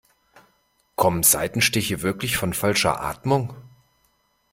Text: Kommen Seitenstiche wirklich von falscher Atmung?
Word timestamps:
Kommen 0.95 1.21
Seitenstiche 1.21 2.01
wirklich 2.01 2.35
von 2.35 2.55
falscher 2.55 3.01
Atmung? 3.01 3.53